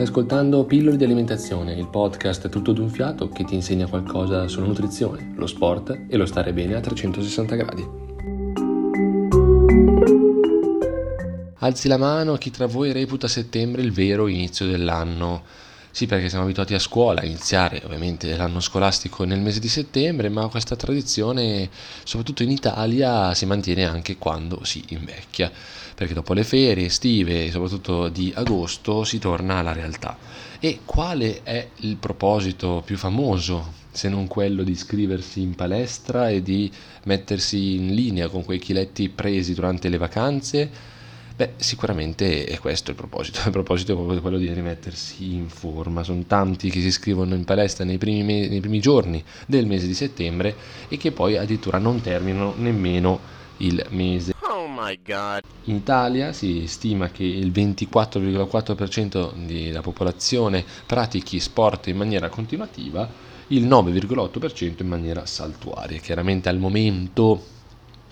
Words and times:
Stai 0.00 0.12
ascoltando 0.12 0.64
Pillole 0.64 0.96
di 0.96 1.04
alimentazione, 1.04 1.74
il 1.74 1.88
podcast 1.88 2.48
tutto 2.48 2.72
d'un 2.72 2.88
fiato 2.88 3.28
che 3.28 3.44
ti 3.44 3.54
insegna 3.54 3.86
qualcosa 3.86 4.48
sulla 4.48 4.64
nutrizione, 4.64 5.34
lo 5.36 5.46
sport 5.46 6.04
e 6.08 6.16
lo 6.16 6.24
stare 6.24 6.54
bene 6.54 6.74
a 6.74 6.80
360 6.80 7.54
gradi. 7.54 7.86
Alzi 11.58 11.86
la 11.86 11.98
mano 11.98 12.32
a 12.32 12.38
chi 12.38 12.50
tra 12.50 12.64
voi 12.64 12.92
reputa 12.92 13.28
settembre 13.28 13.82
il 13.82 13.92
vero 13.92 14.26
inizio 14.26 14.64
dell'anno. 14.64 15.42
Sì, 15.92 16.06
perché 16.06 16.28
siamo 16.28 16.44
abituati 16.44 16.72
a 16.74 16.78
scuola 16.78 17.20
a 17.20 17.24
iniziare 17.24 17.82
ovviamente 17.84 18.36
l'anno 18.36 18.60
scolastico 18.60 19.24
nel 19.24 19.40
mese 19.40 19.58
di 19.58 19.68
settembre, 19.68 20.28
ma 20.28 20.46
questa 20.46 20.76
tradizione, 20.76 21.68
soprattutto 22.04 22.44
in 22.44 22.50
Italia, 22.50 23.34
si 23.34 23.44
mantiene 23.44 23.84
anche 23.84 24.16
quando 24.16 24.64
si 24.64 24.84
invecchia, 24.88 25.50
perché 25.94 26.14
dopo 26.14 26.32
le 26.32 26.44
ferie 26.44 26.86
estive, 26.86 27.50
soprattutto 27.50 28.08
di 28.08 28.32
agosto, 28.34 29.02
si 29.04 29.18
torna 29.18 29.56
alla 29.56 29.72
realtà. 29.72 30.16
E 30.60 30.80
quale 30.84 31.42
è 31.42 31.70
il 31.78 31.96
proposito 31.96 32.82
più 32.84 32.96
famoso, 32.96 33.72
se 33.90 34.08
non 34.08 34.28
quello 34.28 34.62
di 34.62 34.70
iscriversi 34.70 35.40
in 35.40 35.56
palestra 35.56 36.30
e 36.30 36.40
di 36.40 36.70
mettersi 37.04 37.74
in 37.74 37.94
linea 37.94 38.28
con 38.28 38.44
quei 38.44 38.60
chiletti 38.60 39.08
presi 39.08 39.54
durante 39.54 39.88
le 39.88 39.98
vacanze? 39.98 40.70
Beh, 41.40 41.54
sicuramente 41.56 42.44
è 42.44 42.58
questo 42.58 42.90
il 42.90 42.96
proposito, 42.98 43.40
il 43.46 43.50
proposito 43.50 43.92
è 43.92 43.94
proprio 43.94 44.20
quello 44.20 44.36
di 44.36 44.52
rimettersi 44.52 45.32
in 45.32 45.48
forma. 45.48 46.02
Sono 46.02 46.24
tanti 46.26 46.68
che 46.68 46.80
si 46.80 46.88
iscrivono 46.88 47.34
in 47.34 47.44
palestra 47.44 47.82
nei 47.82 47.96
primi, 47.96 48.22
me- 48.22 48.46
nei 48.46 48.60
primi 48.60 48.78
giorni 48.78 49.24
del 49.46 49.64
mese 49.64 49.86
di 49.86 49.94
settembre 49.94 50.54
e 50.90 50.98
che 50.98 51.12
poi 51.12 51.38
addirittura 51.38 51.78
non 51.78 52.02
terminano 52.02 52.52
nemmeno 52.58 53.18
il 53.58 53.82
mese. 53.88 54.34
Oh 54.42 54.68
my 54.68 54.98
god. 55.02 55.40
In 55.64 55.76
Italia 55.76 56.34
si 56.34 56.66
stima 56.66 57.08
che 57.08 57.24
il 57.24 57.50
24,4% 57.50 59.32
della 59.46 59.80
popolazione 59.80 60.62
pratichi 60.84 61.40
sport 61.40 61.86
in 61.86 61.96
maniera 61.96 62.28
continuativa, 62.28 63.08
il 63.46 63.66
9,8% 63.66 64.82
in 64.82 64.88
maniera 64.88 65.24
saltuaria. 65.24 66.00
Chiaramente 66.00 66.50
al 66.50 66.58
momento 66.58 67.46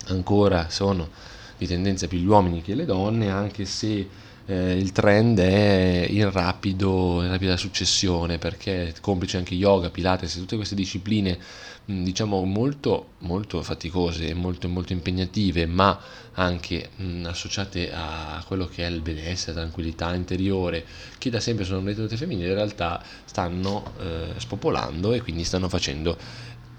ancora 0.06 0.70
sono 0.70 1.36
di 1.58 1.66
tendenza 1.66 2.06
più 2.06 2.18
gli 2.18 2.26
uomini 2.26 2.62
che 2.62 2.74
le 2.74 2.84
donne, 2.84 3.30
anche 3.30 3.64
se 3.64 4.08
eh, 4.46 4.76
il 4.76 4.92
trend 4.92 5.38
è 5.40 6.06
in, 6.08 6.30
rapido, 6.30 7.22
in 7.22 7.28
rapida 7.28 7.56
successione, 7.56 8.38
perché 8.38 8.94
complice 9.00 9.36
anche 9.36 9.54
yoga, 9.54 9.90
pilates, 9.90 10.34
tutte 10.34 10.56
queste 10.56 10.74
discipline 10.74 11.38
diciamo 11.84 12.44
molto, 12.44 13.12
molto 13.20 13.62
faticose 13.62 14.28
e 14.28 14.34
molto, 14.34 14.68
molto 14.68 14.92
impegnative, 14.92 15.64
ma 15.64 15.98
anche 16.32 16.90
mh, 16.96 17.24
associate 17.26 17.90
a 17.92 18.42
quello 18.46 18.66
che 18.66 18.86
è 18.86 18.90
il 18.90 19.00
benessere, 19.00 19.54
la 19.54 19.60
tranquillità 19.62 20.14
interiore, 20.14 20.84
che 21.16 21.30
da 21.30 21.40
sempre 21.40 21.64
sono 21.64 21.86
ritenute 21.86 22.16
femminili, 22.16 22.48
in 22.48 22.54
realtà 22.54 23.02
stanno 23.24 23.92
eh, 24.00 24.34
spopolando 24.36 25.14
e 25.14 25.22
quindi 25.22 25.44
stanno 25.44 25.68
facendo 25.68 26.16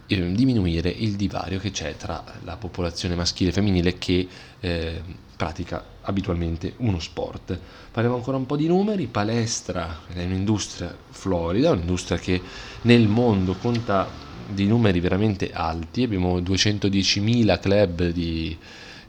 eh, 0.09 0.31
diminuire 0.33 0.89
il 0.89 1.15
divario 1.15 1.59
che 1.59 1.71
c'è 1.71 1.95
tra 1.95 2.23
la 2.43 2.57
popolazione 2.57 3.15
maschile 3.15 3.51
e 3.51 3.53
femminile 3.53 3.97
che 3.97 4.27
eh, 4.59 5.01
pratica 5.35 5.83
abitualmente 6.01 6.73
uno 6.77 6.99
sport. 6.99 7.57
Parliamo 7.91 8.17
ancora 8.17 8.37
un 8.37 8.45
po' 8.45 8.57
di 8.57 8.67
numeri, 8.67 9.05
palestra 9.05 10.01
è 10.11 10.23
un'industria 10.23 10.93
florida, 11.09 11.71
un'industria 11.71 12.17
che 12.17 12.41
nel 12.81 13.07
mondo 13.07 13.53
conta 13.53 14.09
di 14.47 14.65
numeri 14.65 14.99
veramente 14.99 15.51
alti, 15.51 16.03
abbiamo 16.03 16.39
210.000 16.39 17.59
club 17.59 18.09
di, 18.09 18.57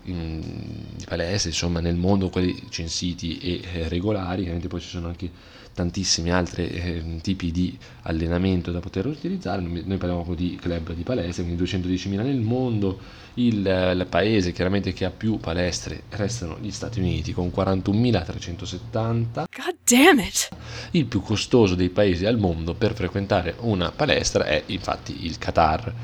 di 0.03 1.05
palestre, 1.07 1.51
insomma 1.51 1.81
nel 1.81 1.97
mondo 1.97 2.31
quelli 2.31 2.57
censiti 2.69 3.39
e 3.39 3.61
eh, 3.73 3.89
regolari, 3.89 4.43
ovviamente 4.43 4.69
poi 4.69 4.81
ci 4.81 4.89
sono 4.89 5.09
anche 5.09 5.31
tantissimi 5.73 6.31
altri 6.31 6.69
eh, 6.69 7.19
tipi 7.23 7.51
di 7.51 7.77
allenamento 8.03 8.71
da 8.71 8.81
poter 8.81 9.07
utilizzare, 9.07 9.63
noi 9.63 9.97
parliamo 9.97 10.35
di 10.35 10.59
club 10.61 10.93
di 10.93 11.03
palestre, 11.03 11.45
quindi 11.45 11.63
210.000 11.63 12.23
nel 12.23 12.41
mondo, 12.41 12.99
il, 13.35 13.57
il, 13.57 14.07
paese 14.09 14.53
chiaramente 14.53 14.93
che 14.93 15.05
ha 15.05 15.11
più 15.11 15.39
palestre 15.39 16.03
restano 16.11 16.59
gli 16.61 16.71
Stati 16.71 16.99
Uniti 16.99 17.33
con 17.33 17.51
41.370. 17.55 19.33
God 19.33 19.77
damn 19.85 20.19
it! 20.19 20.49
Il 20.91 21.07
più 21.07 21.23
costoso 21.23 21.75
dei 21.75 21.91
paesi 21.91 22.27
al 22.27 22.39
mondo 22.39 22.75
per 22.75 22.95
frequentare 22.95 23.55
una 23.61 23.91
palestra 23.93 24.45
è 24.45 24.63
infatti 24.67 25.25
il 25.25 25.39
Qatar 25.39 25.95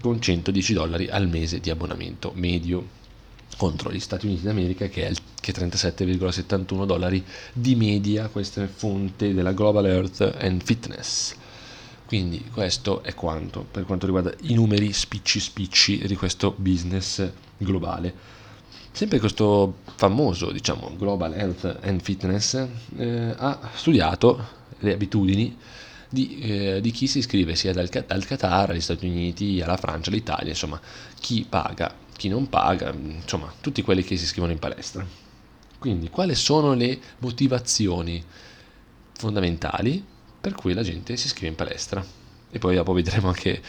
con 0.00 0.20
110 0.20 0.74
dollari 0.74 1.08
al 1.08 1.28
mese 1.28 1.60
di 1.60 1.70
abbonamento 1.70 2.32
medio 2.34 3.00
contro 3.56 3.92
gli 3.92 4.00
Stati 4.00 4.26
Uniti 4.26 4.42
d'America 4.42 4.86
che 4.88 5.08
è, 5.08 5.12
che 5.40 5.52
37,71 5.52 6.84
dollari 6.84 7.24
di 7.52 7.74
media, 7.74 8.28
questa 8.28 8.62
è 8.62 8.66
fonte 8.66 9.34
della 9.34 9.52
Global 9.52 9.86
Earth 9.86 10.36
and 10.38 10.62
Fitness. 10.62 11.34
Quindi 12.06 12.44
questo 12.52 13.02
è 13.02 13.14
quanto 13.14 13.64
per 13.70 13.84
quanto 13.84 14.04
riguarda 14.04 14.32
i 14.42 14.54
numeri 14.54 14.92
spicci 14.92 15.40
spicci 15.40 16.06
di 16.06 16.14
questo 16.14 16.54
business 16.56 17.26
globale. 17.56 18.14
Sempre 18.92 19.18
questo 19.18 19.76
famoso, 19.96 20.50
diciamo, 20.50 20.94
Global 20.98 21.32
Health 21.32 21.78
and 21.82 22.02
Fitness 22.02 22.66
eh, 22.98 23.34
ha 23.34 23.70
studiato 23.74 24.60
le 24.80 24.92
abitudini 24.92 25.56
di, 26.10 26.38
eh, 26.40 26.80
di, 26.82 26.90
chi 26.90 27.06
si 27.06 27.18
iscrive 27.18 27.54
sia 27.54 27.72
dal, 27.72 27.88
dal 27.88 28.26
Qatar 28.26 28.70
agli 28.70 28.82
Stati 28.82 29.06
Uniti, 29.06 29.62
alla 29.62 29.78
Francia, 29.78 30.10
all'Italia, 30.10 30.50
insomma, 30.50 30.78
chi 31.18 31.46
paga 31.48 32.01
chi 32.22 32.28
non 32.28 32.48
paga, 32.48 32.92
insomma, 32.92 33.52
tutti 33.60 33.82
quelli 33.82 34.04
che 34.04 34.16
si 34.16 34.22
iscrivono 34.22 34.52
in 34.52 34.60
palestra. 34.60 35.04
Quindi, 35.76 36.08
quali 36.08 36.36
sono 36.36 36.72
le 36.74 36.96
motivazioni 37.18 38.22
fondamentali 39.12 40.04
per 40.40 40.54
cui 40.54 40.72
la 40.72 40.84
gente 40.84 41.16
si 41.16 41.26
iscrive 41.26 41.48
in 41.48 41.56
palestra? 41.56 42.04
E 42.48 42.58
poi 42.60 42.76
dopo 42.76 42.92
vedremo 42.92 43.26
anche 43.26 43.60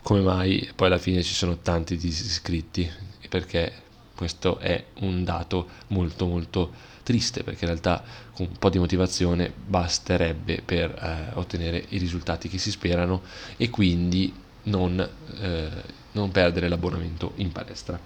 come 0.00 0.22
mai 0.22 0.70
poi 0.74 0.86
alla 0.86 0.96
fine 0.96 1.22
ci 1.22 1.34
sono 1.34 1.58
tanti 1.58 1.98
disiscritti, 1.98 2.90
perché 3.28 3.82
questo 4.14 4.56
è 4.56 4.82
un 5.00 5.22
dato 5.22 5.68
molto 5.88 6.24
molto 6.24 6.72
triste, 7.02 7.42
perché 7.42 7.66
in 7.66 7.72
realtà 7.72 8.02
con 8.32 8.46
un 8.46 8.56
po' 8.56 8.70
di 8.70 8.78
motivazione 8.78 9.52
basterebbe 9.66 10.62
per 10.64 10.92
eh, 10.92 11.36
ottenere 11.36 11.84
i 11.90 11.98
risultati 11.98 12.48
che 12.48 12.56
si 12.56 12.70
sperano 12.70 13.20
e 13.58 13.68
quindi 13.68 14.32
non 14.68 15.08
eh, 15.40 15.96
non 16.18 16.30
perdere 16.30 16.68
l'abbonamento 16.68 17.32
in 17.36 17.52
palestra. 17.52 17.98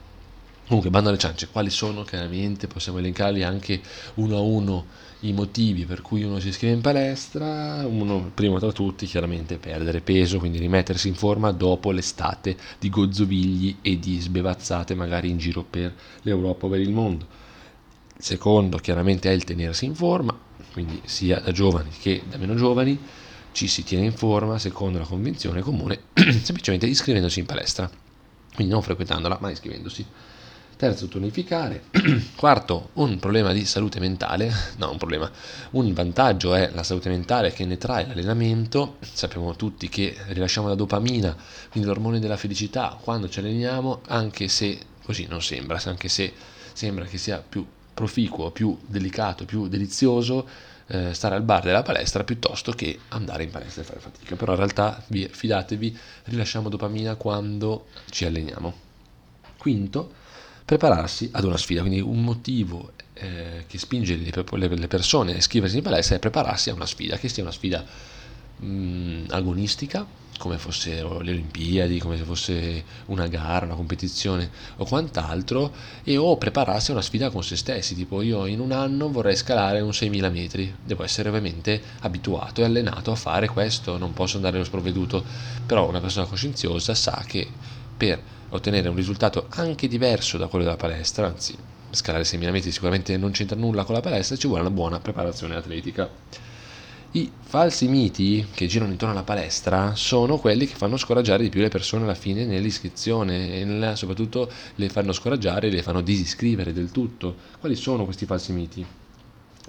Comunque, 0.66 0.90
bando 0.90 1.08
alle 1.08 1.18
ciance, 1.18 1.48
quali 1.48 1.70
sono? 1.70 2.02
Chiaramente 2.02 2.66
possiamo 2.66 2.98
elencarli 2.98 3.42
anche 3.42 3.80
uno 4.14 4.36
a 4.36 4.40
uno 4.40 4.86
i 5.20 5.32
motivi 5.32 5.84
per 5.84 6.02
cui 6.02 6.22
uno 6.22 6.38
si 6.38 6.48
iscrive 6.48 6.74
in 6.74 6.80
palestra. 6.80 7.86
Uno, 7.86 8.30
primo 8.32 8.58
tra 8.58 8.72
tutti, 8.72 9.06
chiaramente 9.06 9.58
perdere 9.58 10.00
peso, 10.00 10.38
quindi 10.38 10.58
rimettersi 10.58 11.08
in 11.08 11.14
forma 11.14 11.50
dopo 11.50 11.90
l'estate 11.90 12.56
di 12.78 12.88
gozzovigli 12.88 13.78
e 13.82 13.98
di 13.98 14.20
sbevazzate 14.20 14.94
magari 14.94 15.30
in 15.30 15.38
giro 15.38 15.64
per 15.68 15.92
l'Europa 16.22 16.66
o 16.66 16.68
per 16.68 16.80
il 16.80 16.92
mondo. 16.92 17.26
Secondo, 18.16 18.78
chiaramente, 18.78 19.30
è 19.30 19.32
il 19.32 19.44
tenersi 19.44 19.84
in 19.84 19.94
forma, 19.94 20.38
quindi 20.72 21.00
sia 21.04 21.40
da 21.40 21.50
giovani 21.50 21.90
che 22.00 22.22
da 22.28 22.36
meno 22.38 22.54
giovani 22.54 22.98
ci 23.52 23.68
si 23.68 23.84
tiene 23.84 24.06
in 24.06 24.12
forma 24.12 24.58
secondo 24.58 24.98
la 24.98 25.04
convinzione 25.04 25.60
comune 25.60 26.00
semplicemente 26.42 26.86
iscrivendosi 26.86 27.38
in 27.38 27.46
palestra, 27.46 27.90
quindi 28.54 28.72
non 28.72 28.82
frequentandola 28.82 29.38
ma 29.40 29.50
iscrivendosi. 29.50 30.04
Terzo, 30.76 31.06
tonificare. 31.06 31.84
Quarto, 32.34 32.88
un 32.94 33.20
problema 33.20 33.52
di 33.52 33.64
salute 33.64 34.00
mentale. 34.00 34.52
No, 34.78 34.90
un 34.90 34.98
problema. 34.98 35.30
Un 35.72 35.92
vantaggio 35.92 36.54
è 36.54 36.72
la 36.74 36.82
salute 36.82 37.08
mentale 37.08 37.52
che 37.52 37.64
ne 37.64 37.78
trae 37.78 38.04
l'allenamento. 38.04 38.96
Sappiamo 39.00 39.54
tutti 39.54 39.88
che 39.88 40.16
rilasciamo 40.28 40.66
la 40.66 40.74
dopamina, 40.74 41.36
quindi 41.70 41.88
l'ormone 41.88 42.18
della 42.18 42.36
felicità, 42.36 42.98
quando 43.00 43.28
ci 43.28 43.38
alleniamo, 43.38 44.00
anche 44.08 44.48
se 44.48 44.76
così 45.04 45.26
non 45.28 45.40
sembra, 45.40 45.80
anche 45.84 46.08
se 46.08 46.32
sembra 46.72 47.04
che 47.04 47.18
sia 47.18 47.44
più 47.48 47.64
proficuo, 47.92 48.50
più 48.50 48.76
delicato, 48.86 49.44
più 49.44 49.68
delizioso 49.68 50.46
eh, 50.86 51.14
stare 51.14 51.34
al 51.34 51.42
bar 51.42 51.62
della 51.62 51.82
palestra 51.82 52.24
piuttosto 52.24 52.72
che 52.72 53.00
andare 53.08 53.44
in 53.44 53.50
palestra 53.50 53.82
e 53.82 53.84
fare 53.84 54.00
fatica. 54.00 54.36
Però 54.36 54.52
in 54.52 54.58
realtà, 54.58 55.02
vi, 55.08 55.28
fidatevi, 55.30 55.98
rilasciamo 56.24 56.68
dopamina 56.68 57.14
quando 57.14 57.86
ci 58.10 58.24
alleniamo. 58.24 58.90
Quinto, 59.56 60.12
prepararsi 60.64 61.30
ad 61.32 61.44
una 61.44 61.56
sfida, 61.56 61.80
quindi 61.80 62.00
un 62.00 62.22
motivo 62.22 62.92
eh, 63.14 63.64
che 63.66 63.78
spinge 63.78 64.16
le, 64.16 64.68
le, 64.76 64.88
persone 64.88 65.32
a 65.32 65.36
iscriversi 65.36 65.76
in 65.76 65.82
palestra 65.82 66.16
è 66.16 66.18
prepararsi 66.18 66.70
a 66.70 66.74
una 66.74 66.86
sfida, 66.86 67.16
che 67.16 67.28
sia 67.28 67.42
una 67.42 67.52
sfida 67.52 67.84
mh, 68.56 68.66
mm, 68.66 69.24
agonistica, 69.30 70.06
come 70.42 70.58
fossero 70.58 71.20
le 71.20 71.30
Olimpiadi, 71.30 72.00
come 72.00 72.16
se 72.16 72.24
fosse 72.24 72.84
una 73.06 73.28
gara, 73.28 73.64
una 73.64 73.76
competizione 73.76 74.50
o 74.78 74.84
quant'altro, 74.84 75.72
e 76.02 76.16
o 76.16 76.36
prepararsi 76.36 76.90
a 76.90 76.94
una 76.94 77.02
sfida 77.02 77.30
con 77.30 77.44
se 77.44 77.54
stessi, 77.54 77.94
tipo 77.94 78.22
io 78.22 78.46
in 78.46 78.58
un 78.58 78.72
anno 78.72 79.08
vorrei 79.08 79.36
scalare 79.36 79.78
un 79.78 79.90
6.000 79.90 80.32
metri, 80.32 80.74
devo 80.84 81.04
essere 81.04 81.28
ovviamente 81.28 81.80
abituato 82.00 82.60
e 82.60 82.64
allenato 82.64 83.12
a 83.12 83.14
fare 83.14 83.46
questo, 83.46 83.96
non 83.98 84.14
posso 84.14 84.34
andare 84.34 84.56
allo 84.56 84.64
sprovveduto, 84.64 85.24
però 85.64 85.88
una 85.88 86.00
persona 86.00 86.26
coscienziosa 86.26 86.92
sa 86.92 87.22
che 87.24 87.46
per 87.96 88.20
ottenere 88.48 88.88
un 88.88 88.96
risultato 88.96 89.46
anche 89.50 89.86
diverso 89.86 90.38
da 90.38 90.48
quello 90.48 90.64
della 90.64 90.76
palestra, 90.76 91.28
anzi 91.28 91.56
scalare 91.90 92.24
6.000 92.24 92.50
metri 92.50 92.72
sicuramente 92.72 93.16
non 93.16 93.30
c'entra 93.30 93.56
nulla 93.56 93.84
con 93.84 93.94
la 93.94 94.00
palestra, 94.00 94.34
ci 94.34 94.48
vuole 94.48 94.62
una 94.62 94.72
buona 94.72 94.98
preparazione 94.98 95.54
atletica. 95.54 96.10
I 97.14 97.30
falsi 97.40 97.88
miti 97.88 98.46
che 98.54 98.66
girano 98.66 98.90
intorno 98.90 99.12
alla 99.14 99.22
palestra 99.22 99.94
sono 99.94 100.38
quelli 100.38 100.66
che 100.66 100.74
fanno 100.74 100.96
scoraggiare 100.96 101.42
di 101.42 101.50
più 101.50 101.60
le 101.60 101.68
persone 101.68 102.04
alla 102.04 102.14
fine 102.14 102.46
nell'iscrizione 102.46 103.60
e 103.60 103.64
nella, 103.66 103.96
soprattutto 103.96 104.50
le 104.76 104.88
fanno 104.88 105.12
scoraggiare 105.12 105.66
e 105.68 105.70
le 105.70 105.82
fanno 105.82 106.00
disiscrivere 106.00 106.72
del 106.72 106.90
tutto. 106.90 107.36
Quali 107.60 107.76
sono 107.76 108.06
questi 108.06 108.24
falsi 108.24 108.52
miti? 108.52 108.86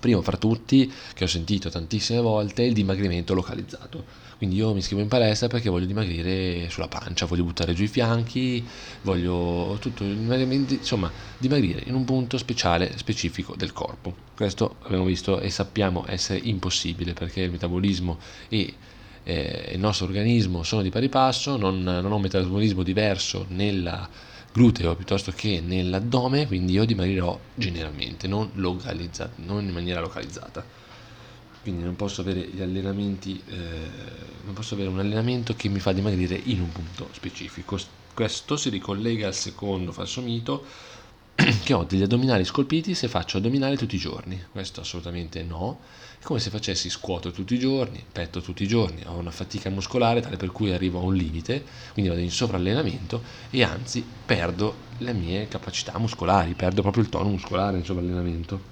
Primo 0.03 0.21
fra 0.21 0.35
tutti, 0.35 0.91
che 1.13 1.23
ho 1.23 1.27
sentito 1.27 1.69
tantissime 1.69 2.19
volte, 2.19 2.63
è 2.63 2.65
il 2.65 2.73
dimagrimento 2.73 3.33
localizzato. 3.33 4.03
Quindi 4.35 4.57
io 4.57 4.73
mi 4.73 4.79
iscrivo 4.79 5.01
in 5.01 5.07
palestra 5.07 5.47
perché 5.47 5.69
voglio 5.69 5.85
dimagrire 5.85 6.69
sulla 6.69 6.89
pancia, 6.89 7.25
voglio 7.25 7.45
buttare 7.45 7.73
giù 7.73 7.83
i 7.83 7.87
fianchi, 7.87 8.61
voglio 9.03 9.77
tutto, 9.79 10.03
insomma, 10.03 11.09
dimagrire 11.37 11.83
in 11.85 11.95
un 11.95 12.03
punto 12.03 12.37
speciale, 12.37 12.97
specifico 12.97 13.55
del 13.55 13.71
corpo. 13.71 14.13
Questo 14.35 14.75
abbiamo 14.81 15.05
visto 15.05 15.39
e 15.39 15.49
sappiamo 15.49 16.03
essere 16.05 16.41
impossibile 16.43 17.13
perché 17.13 17.39
il 17.39 17.51
metabolismo 17.51 18.19
e 18.49 18.73
eh, 19.23 19.69
il 19.71 19.79
nostro 19.79 20.05
organismo 20.05 20.63
sono 20.63 20.81
di 20.81 20.89
pari 20.89 21.07
passo, 21.07 21.55
non, 21.55 21.81
non 21.81 22.11
ho 22.11 22.15
un 22.15 22.21
metabolismo 22.21 22.83
diverso 22.83 23.45
nella 23.47 24.09
gluteo 24.53 24.95
piuttosto 24.95 25.31
che 25.31 25.59
nell'addome, 25.59 26.47
quindi 26.47 26.73
io 26.73 26.85
dimagrirò 26.85 27.37
generalmente, 27.55 28.27
non, 28.27 28.51
non 28.53 29.65
in 29.65 29.71
maniera 29.71 29.99
localizzata 29.99 30.63
quindi 31.63 31.83
non 31.83 31.95
posso 31.95 32.19
avere 32.19 32.41
gli 32.41 32.61
allenamenti, 32.61 33.41
eh, 33.47 33.89
non 34.43 34.53
posso 34.53 34.73
avere 34.73 34.89
un 34.89 34.99
allenamento 34.99 35.55
che 35.55 35.69
mi 35.69 35.79
fa 35.79 35.93
dimagrire 35.93 36.35
in 36.35 36.59
un 36.59 36.69
punto 36.73 37.07
specifico. 37.13 37.79
Questo 38.13 38.57
si 38.57 38.69
ricollega 38.69 39.27
al 39.27 39.33
secondo 39.33 39.93
falso 39.93 40.21
mito 40.21 40.65
che 41.63 41.73
ho 41.73 41.83
degli 41.83 42.01
addominali 42.03 42.45
scolpiti 42.45 42.95
se 42.95 43.07
faccio 43.07 43.37
addominali 43.37 43.75
tutti 43.75 43.95
i 43.95 43.99
giorni. 43.99 44.41
Questo 44.51 44.81
assolutamente 44.81 45.43
no. 45.43 45.79
È 46.19 46.23
come 46.23 46.39
se 46.39 46.49
facessi 46.49 46.89
scuoto 46.89 47.31
tutti 47.31 47.53
i 47.55 47.59
giorni, 47.59 48.03
petto 48.09 48.41
tutti 48.41 48.63
i 48.63 48.67
giorni, 48.67 49.03
ho 49.05 49.17
una 49.17 49.31
fatica 49.31 49.69
muscolare 49.69 50.21
tale 50.21 50.37
per 50.37 50.51
cui 50.51 50.71
arrivo 50.71 50.99
a 50.99 51.03
un 51.03 51.15
limite, 51.15 51.63
quindi 51.91 52.09
vado 52.09 52.23
in 52.23 52.31
sovrallenamento 52.31 53.21
e 53.49 53.63
anzi 53.63 54.05
perdo 54.25 54.91
le 54.99 55.13
mie 55.13 55.47
capacità 55.47 55.97
muscolari, 55.97 56.53
perdo 56.53 56.81
proprio 56.81 57.03
il 57.03 57.09
tono 57.09 57.29
muscolare 57.29 57.77
in 57.77 57.83
sovrallenamento. 57.83 58.71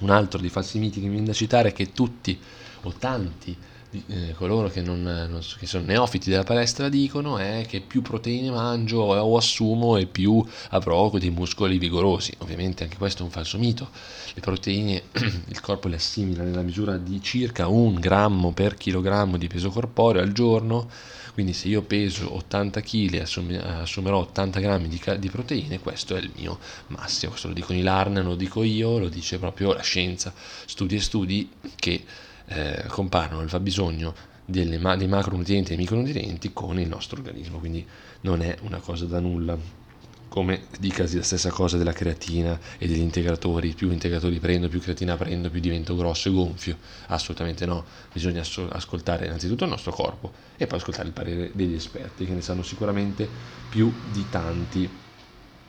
Un 0.00 0.10
altro 0.10 0.40
di 0.40 0.48
falsi 0.48 0.78
miti 0.78 1.00
che 1.00 1.06
mi 1.06 1.12
viene 1.12 1.26
da 1.26 1.32
citare 1.32 1.70
è 1.70 1.72
che 1.72 1.92
tutti 1.92 2.38
o 2.82 2.92
tanti 2.92 3.56
eh, 3.90 4.34
coloro 4.36 4.68
che, 4.68 4.82
non, 4.82 5.02
non, 5.02 5.40
che, 5.58 5.66
sono 5.66 5.84
neofiti 5.84 6.30
della 6.30 6.42
palestra 6.42 6.88
dicono 6.88 7.38
è 7.38 7.64
che 7.66 7.80
più 7.80 8.02
proteine 8.02 8.50
mangio 8.50 8.98
o 9.00 9.36
assumo 9.36 9.96
e 9.96 10.06
più 10.06 10.44
avrò 10.70 11.10
dei 11.18 11.30
muscoli 11.30 11.78
vigorosi. 11.78 12.32
Ovviamente 12.38 12.84
anche 12.84 12.96
questo 12.96 13.22
è 13.22 13.24
un 13.24 13.30
falso 13.30 13.58
mito. 13.58 13.90
Le 14.34 14.40
proteine 14.40 15.02
il 15.48 15.60
corpo 15.60 15.88
le 15.88 15.96
assimila 15.96 16.42
nella 16.42 16.62
misura 16.62 16.96
di 16.96 17.20
circa 17.22 17.68
un 17.68 17.94
grammo 17.94 18.52
per 18.52 18.74
chilogrammo 18.74 19.36
di 19.36 19.46
peso 19.46 19.70
corporeo 19.70 20.22
al 20.22 20.32
giorno 20.32 20.88
quindi 21.36 21.52
se 21.52 21.68
io 21.68 21.82
peso 21.82 22.34
80 22.34 22.80
kg 22.80 23.12
e 23.12 23.20
assumerò 23.60 24.20
80 24.20 24.58
grammi 24.58 24.88
di, 24.88 24.98
di, 25.18 25.28
proteine, 25.28 25.78
questo 25.80 26.16
è 26.16 26.18
il 26.18 26.30
mio 26.34 26.58
massimo. 26.86 27.32
Questo 27.32 27.48
lo 27.48 27.52
dicono 27.52 27.78
i 27.78 27.82
LARN, 27.82 28.22
lo 28.22 28.36
dico 28.36 28.62
io, 28.62 28.98
lo 28.98 29.10
dice 29.10 29.38
proprio 29.38 29.74
la 29.74 29.82
scienza. 29.82 30.32
Studi 30.64 30.94
e 30.94 31.00
studi 31.02 31.50
che 31.74 32.02
eh, 32.46 32.84
comparano 32.88 33.42
il 33.42 33.48
fabbisogno 33.48 34.14
delle, 34.44 34.78
dei 34.96 35.08
macronutrienti 35.08 35.72
e 35.72 35.76
dei 35.76 35.84
micronutrienti 35.84 36.52
con 36.52 36.78
il 36.78 36.88
nostro 36.88 37.18
organismo, 37.18 37.58
quindi 37.58 37.86
non 38.22 38.42
è 38.42 38.56
una 38.62 38.78
cosa 38.78 39.04
da 39.04 39.20
nulla 39.20 39.84
come 40.28 40.64
dicasi 40.78 41.16
la 41.16 41.22
stessa 41.22 41.50
cosa 41.50 41.78
della 41.78 41.92
creatina 41.92 42.58
e 42.76 42.86
degli 42.86 43.00
integratori, 43.00 43.72
più 43.72 43.90
integratori 43.90 44.38
prendo, 44.38 44.68
più 44.68 44.80
creatina 44.80 45.16
prendo, 45.16 45.48
più 45.48 45.60
divento 45.60 45.96
grosso 45.96 46.28
e 46.28 46.32
gonfio. 46.32 46.76
Assolutamente 47.06 47.64
no, 47.64 47.84
bisogna 48.12 48.42
ascoltare 48.68 49.24
innanzitutto 49.24 49.64
il 49.64 49.70
nostro 49.70 49.92
corpo 49.92 50.32
e 50.58 50.66
poi 50.66 50.78
ascoltare 50.78 51.08
il 51.08 51.14
parere 51.14 51.52
degli 51.54 51.74
esperti 51.74 52.26
che 52.26 52.34
ne 52.34 52.42
sanno 52.42 52.62
sicuramente 52.62 53.26
più 53.68 53.90
di 54.10 54.28
tanti. 54.28 54.88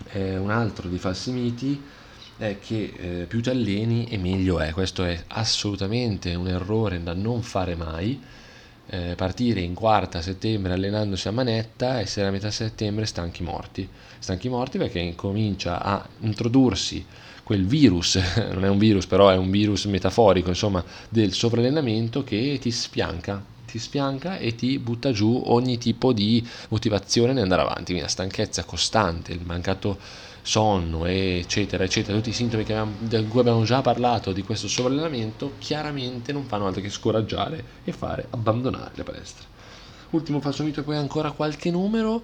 Eh, 0.10 0.38
un 0.38 0.52
altro 0.52 0.90
dei 0.90 1.00
falsi 1.00 1.32
miti 1.32 1.82
è 2.38 2.60
che 2.60 2.94
eh, 2.96 3.26
più 3.26 3.42
ti 3.42 3.50
alleni 3.50 4.06
e 4.10 4.18
meglio 4.18 4.60
è, 4.60 4.72
questo 4.72 5.04
è 5.04 5.24
assolutamente 5.28 6.36
un 6.36 6.48
errore 6.48 7.02
da 7.02 7.14
non 7.14 7.42
fare 7.42 7.76
mai. 7.76 8.22
Eh, 8.90 9.16
partire 9.18 9.60
in 9.60 9.74
quarta 9.74 10.22
settembre 10.22 10.72
allenandosi 10.72 11.28
a 11.28 11.32
manetta, 11.32 12.00
essere 12.00 12.28
a 12.28 12.32
metà 12.32 12.50
settembre 12.52 13.06
stanchi 13.06 13.44
morti. 13.44 13.88
Stanchi 14.20 14.48
morti 14.48 14.78
perché 14.78 15.00
incomincia 15.00 15.82
a 15.82 16.08
introdursi 16.20 17.06
quel 17.44 17.66
virus, 17.66 18.16
non 18.54 18.64
è 18.64 18.70
un 18.70 18.78
virus 18.78 19.06
però 19.06 19.30
è 19.30 19.36
un 19.36 19.50
virus 19.50 19.86
metaforico, 19.86 20.50
insomma, 20.50 20.84
del 21.10 21.34
sovrallenamento 21.34 22.24
che 22.24 22.58
ti 22.62 22.72
spianca, 22.72 23.44
ti 23.68 23.78
spianca 23.78 24.38
e 24.38 24.56
ti 24.56 24.80
butta 24.80 25.12
giù 25.12 25.44
ogni 25.46 25.78
tipo 25.78 26.14
di 26.14 26.44
motivazione 26.70 27.34
nell'andare 27.34 27.62
avanti, 27.62 27.84
quindi 27.84 28.02
la 28.02 28.08
stanchezza 28.08 28.64
costante, 28.64 29.34
il 29.34 29.42
mancato 29.44 30.00
sonno, 30.42 31.06
eccetera, 31.06 31.84
eccetera, 31.84 32.16
tutti 32.16 32.30
i 32.30 32.34
sintomi 32.34 32.64
abbiamo, 32.64 32.94
di 33.00 33.28
cui 33.28 33.42
abbiamo 33.42 33.66
già 33.66 33.82
parlato 33.82 34.32
di 34.32 34.44
questo 34.44 34.70
sovrallenamento, 34.70 35.56
chiaramente 35.60 36.32
non 36.32 36.46
fanno 36.46 36.66
altro 36.66 36.82
che 36.82 36.90
scoraggiare 36.90 37.64
e 37.84 37.92
fare 37.92 38.28
abbandonare 38.30 38.92
le 38.96 39.04
palestre. 39.04 39.46
Ultimo 40.12 40.40
falso 40.40 40.64
mito 40.64 40.80
e 40.80 40.84
poi 40.84 40.96
ancora 40.96 41.32
qualche 41.32 41.70
numero 41.70 42.22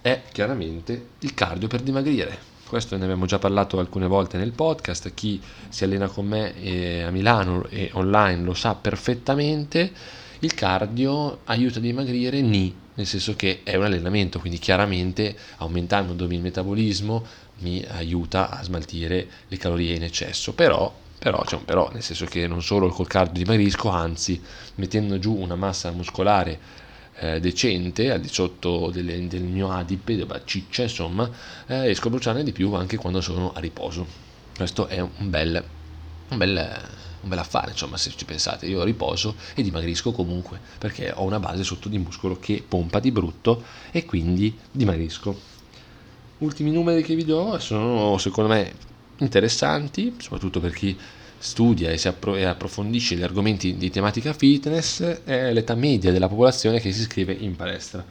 è 0.00 0.22
chiaramente 0.32 1.08
il 1.18 1.34
cardio 1.34 1.68
per 1.68 1.82
dimagrire. 1.82 2.56
Questo 2.66 2.96
ne 2.96 3.04
abbiamo 3.04 3.26
già 3.26 3.38
parlato 3.38 3.78
alcune 3.78 4.06
volte 4.06 4.38
nel 4.38 4.52
podcast, 4.52 5.12
chi 5.12 5.40
si 5.68 5.84
allena 5.84 6.08
con 6.08 6.26
me 6.26 6.54
eh, 6.54 7.02
a 7.02 7.10
Milano 7.10 7.66
e 7.68 7.90
online 7.92 8.42
lo 8.42 8.54
sa 8.54 8.74
perfettamente, 8.74 9.90
il 10.40 10.54
cardio 10.54 11.40
aiuta 11.44 11.78
a 11.78 11.82
dimagrire 11.82 12.40
ni 12.40 12.86
nel 12.98 13.06
senso 13.06 13.36
che 13.36 13.60
è 13.62 13.76
un 13.76 13.84
allenamento, 13.84 14.40
quindi 14.40 14.58
chiaramente 14.58 15.36
aumentando 15.58 16.24
il 16.24 16.40
metabolismo 16.40 17.24
mi 17.60 17.84
aiuta 17.90 18.50
a 18.50 18.62
smaltire 18.62 19.28
le 19.46 19.56
calorie 19.56 19.94
in 19.94 20.02
eccesso, 20.02 20.52
però, 20.52 20.92
però 21.16 21.44
un 21.52 21.64
però, 21.64 21.90
nel 21.92 22.02
senso 22.02 22.26
che 22.26 22.48
non 22.48 22.60
solo 22.60 22.88
col 22.88 23.06
cardio 23.06 23.44
dimagrisco, 23.44 23.88
anzi 23.88 24.42
mettendo 24.76 25.20
giù 25.20 25.32
una 25.36 25.54
massa 25.54 25.92
muscolare 25.92 26.58
eh, 27.20 27.38
decente 27.38 28.10
al 28.10 28.20
di 28.20 28.28
sotto 28.28 28.90
delle, 28.90 29.28
del 29.28 29.44
mio 29.44 29.70
adipe, 29.70 30.16
della 30.16 30.42
ciccia, 30.44 30.82
insomma, 30.82 31.30
eh, 31.68 31.84
riesco 31.84 32.08
a 32.08 32.10
bruciarne 32.10 32.42
di 32.42 32.52
più 32.52 32.72
anche 32.74 32.96
quando 32.96 33.20
sono 33.20 33.52
a 33.52 33.60
riposo. 33.60 34.06
Questo 34.56 34.88
è 34.88 34.98
un 34.98 35.30
bel, 35.30 35.64
un 36.30 36.36
bel 36.36 36.80
un 37.20 37.28
bel 37.28 37.38
affare, 37.38 37.72
insomma, 37.72 37.96
se 37.96 38.12
ci 38.16 38.24
pensate, 38.24 38.66
io 38.66 38.82
riposo 38.84 39.36
e 39.54 39.62
dimagrisco 39.62 40.12
comunque, 40.12 40.60
perché 40.78 41.12
ho 41.14 41.24
una 41.24 41.40
base 41.40 41.64
sotto 41.64 41.88
di 41.88 41.98
muscolo 41.98 42.38
che 42.38 42.64
pompa 42.66 43.00
di 43.00 43.10
brutto 43.10 43.64
e 43.90 44.04
quindi 44.04 44.56
dimagrisco. 44.70 45.56
Ultimi 46.38 46.70
numeri 46.70 47.02
che 47.02 47.16
vi 47.16 47.24
do 47.24 47.58
sono 47.58 48.16
secondo 48.18 48.52
me 48.52 48.72
interessanti, 49.18 50.14
soprattutto 50.18 50.60
per 50.60 50.72
chi 50.72 50.96
studia 51.38 51.90
e, 51.90 52.00
appro- 52.04 52.36
e 52.36 52.44
approfondisce 52.44 53.16
gli 53.16 53.22
argomenti 53.22 53.76
di 53.76 53.90
tematica 53.90 54.32
fitness, 54.32 55.02
è 55.24 55.52
l'età 55.52 55.74
media 55.74 56.12
della 56.12 56.28
popolazione 56.28 56.80
che 56.80 56.92
si 56.92 57.00
iscrive 57.00 57.32
in 57.32 57.56
palestra. 57.56 58.04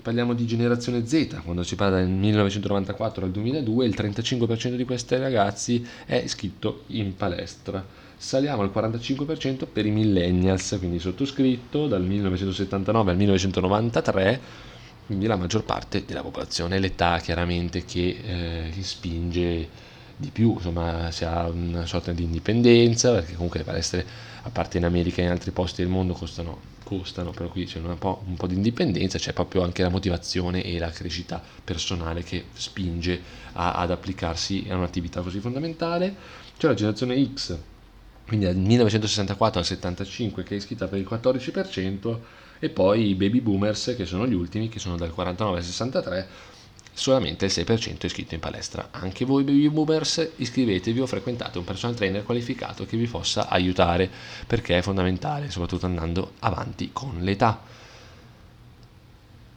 Parliamo 0.00 0.32
di 0.32 0.46
generazione 0.46 1.06
Z, 1.06 1.42
quando 1.44 1.62
si 1.62 1.74
parla 1.74 1.98
dal 1.98 2.08
1994 2.08 3.26
al 3.26 3.30
2002, 3.30 3.84
il 3.84 3.94
35% 3.94 4.76
di 4.76 4.84
questi 4.84 5.16
ragazzi 5.16 5.86
è 6.06 6.16
iscritto 6.16 6.84
in 6.88 7.14
palestra 7.14 7.84
saliamo 8.20 8.60
al 8.60 8.70
45% 8.70 9.66
per 9.72 9.86
i 9.86 9.90
millennials, 9.90 10.76
quindi 10.78 10.98
sottoscritto 10.98 11.86
dal 11.86 12.02
1979 12.02 13.12
al 13.12 13.16
1993, 13.16 14.40
quindi 15.06 15.26
la 15.26 15.36
maggior 15.36 15.64
parte 15.64 16.04
della 16.04 16.20
popolazione, 16.20 16.78
l'età 16.78 17.18
chiaramente 17.20 17.86
che, 17.86 18.20
eh, 18.22 18.70
che 18.74 18.82
spinge 18.82 19.68
di 20.14 20.28
più, 20.28 20.52
insomma 20.52 21.10
si 21.10 21.24
ha 21.24 21.48
una 21.48 21.86
sorta 21.86 22.12
di 22.12 22.22
indipendenza, 22.22 23.10
perché 23.12 23.32
comunque 23.32 23.60
le 23.60 23.64
palestre, 23.64 24.06
a 24.42 24.50
parte 24.50 24.76
in 24.76 24.84
America 24.84 25.22
e 25.22 25.24
in 25.24 25.30
altri 25.30 25.50
posti 25.50 25.80
del 25.80 25.90
mondo, 25.90 26.12
costano, 26.12 26.60
costano 26.84 27.30
però 27.30 27.48
qui 27.48 27.64
c'è 27.64 27.78
un 27.78 27.96
po', 27.96 28.22
un 28.26 28.34
po' 28.34 28.46
di 28.46 28.54
indipendenza, 28.54 29.16
c'è 29.16 29.32
proprio 29.32 29.62
anche 29.62 29.80
la 29.82 29.88
motivazione 29.88 30.62
e 30.62 30.78
la 30.78 30.90
crescita 30.90 31.42
personale 31.64 32.22
che 32.22 32.44
spinge 32.52 33.18
a, 33.52 33.72
ad 33.72 33.90
applicarsi 33.90 34.66
a 34.68 34.76
un'attività 34.76 35.22
così 35.22 35.40
fondamentale. 35.40 36.14
C'è 36.58 36.66
la 36.66 36.74
generazione 36.74 37.32
X, 37.34 37.56
quindi 38.30 38.46
dal 38.46 38.54
1964 38.54 39.58
al 39.58 39.66
75 39.66 40.44
che 40.44 40.54
è 40.54 40.56
iscritta 40.56 40.86
per 40.86 41.00
il 41.00 41.08
14% 41.10 42.18
e 42.60 42.68
poi 42.68 43.08
i 43.08 43.14
baby 43.16 43.40
boomers 43.40 43.94
che 43.96 44.06
sono 44.06 44.24
gli 44.24 44.34
ultimi 44.34 44.68
che 44.68 44.78
sono 44.78 44.94
dal 44.94 45.12
49 45.12 45.56
al 45.58 45.64
63 45.64 46.28
solamente 46.92 47.46
il 47.46 47.50
6% 47.52 47.98
è 47.98 48.06
iscritto 48.06 48.34
in 48.34 48.40
palestra. 48.40 48.90
Anche 48.92 49.24
voi 49.24 49.42
baby 49.42 49.68
boomers 49.68 50.30
iscrivetevi 50.36 51.00
o 51.00 51.06
frequentate 51.06 51.58
un 51.58 51.64
personal 51.64 51.96
trainer 51.96 52.22
qualificato 52.22 52.86
che 52.86 52.96
vi 52.96 53.08
possa 53.08 53.48
aiutare 53.48 54.08
perché 54.46 54.78
è 54.78 54.82
fondamentale, 54.82 55.50
soprattutto 55.50 55.86
andando 55.86 56.34
avanti 56.38 56.90
con 56.92 57.16
l'età. 57.22 57.60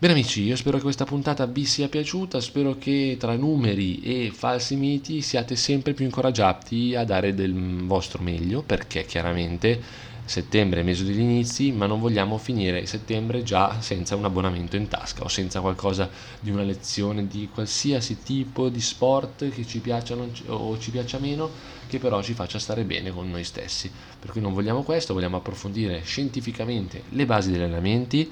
Bene 0.03 0.15
amici, 0.15 0.41
io 0.43 0.57
spero 0.57 0.75
che 0.75 0.83
questa 0.83 1.05
puntata 1.05 1.45
vi 1.45 1.63
sia 1.63 1.87
piaciuta, 1.87 2.41
spero 2.41 2.77
che 2.77 3.15
tra 3.17 3.37
numeri 3.37 4.01
e 4.01 4.33
falsi 4.35 4.75
miti 4.75 5.21
siate 5.21 5.55
sempre 5.55 5.93
più 5.93 6.03
incoraggiati 6.03 6.93
a 6.93 7.05
dare 7.05 7.33
del 7.33 7.53
vostro 7.85 8.21
meglio, 8.21 8.63
perché 8.63 9.05
chiaramente 9.05 9.81
settembre 10.25 10.81
è 10.81 10.83
mese 10.83 11.05
degli 11.05 11.21
inizi, 11.21 11.71
ma 11.71 11.85
non 11.85 12.01
vogliamo 12.01 12.37
finire 12.37 12.85
settembre 12.85 13.43
già 13.43 13.79
senza 13.79 14.17
un 14.17 14.25
abbonamento 14.25 14.75
in 14.75 14.89
tasca 14.89 15.23
o 15.23 15.29
senza 15.29 15.61
qualcosa 15.61 16.09
di 16.41 16.51
una 16.51 16.63
lezione 16.63 17.25
di 17.25 17.47
qualsiasi 17.47 18.23
tipo 18.23 18.67
di 18.67 18.81
sport 18.81 19.47
che 19.47 19.65
ci 19.65 19.79
piaccia 19.79 20.17
o 20.47 20.77
ci 20.79 20.91
piaccia 20.91 21.17
meno, 21.17 21.49
che 21.87 21.99
però 21.99 22.21
ci 22.21 22.33
faccia 22.33 22.59
stare 22.59 22.83
bene 22.83 23.11
con 23.11 23.31
noi 23.31 23.45
stessi. 23.45 23.89
Per 24.19 24.31
cui 24.31 24.41
non 24.41 24.53
vogliamo 24.53 24.83
questo, 24.83 25.13
vogliamo 25.13 25.37
approfondire 25.37 26.01
scientificamente 26.03 27.03
le 27.11 27.25
basi 27.25 27.51
degli 27.51 27.61
allenamenti 27.61 28.29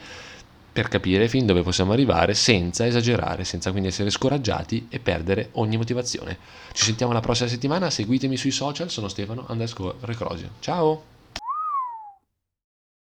per 0.71 0.87
capire 0.87 1.27
fin 1.27 1.45
dove 1.45 1.63
possiamo 1.63 1.91
arrivare 1.91 2.33
senza 2.33 2.85
esagerare, 2.85 3.43
senza 3.43 3.71
quindi 3.71 3.89
essere 3.89 4.09
scoraggiati 4.09 4.87
e 4.89 4.99
perdere 4.99 5.49
ogni 5.53 5.77
motivazione. 5.77 6.37
Ci 6.71 6.85
sentiamo 6.85 7.11
la 7.11 7.19
prossima 7.19 7.49
settimana, 7.49 7.89
seguitemi 7.89 8.37
sui 8.37 8.51
social, 8.51 8.89
sono 8.89 9.09
Stefano 9.09 9.45
underscore 9.49 9.97
Recrosio. 10.01 10.51
Ciao! 10.59 11.10